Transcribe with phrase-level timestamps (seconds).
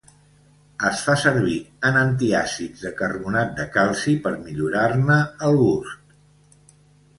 [0.91, 1.57] Es fa servir
[1.89, 6.19] en antiàcids de carbonat de calci per millorar-ne el gust.